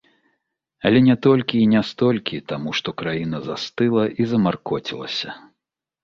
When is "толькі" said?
1.25-1.55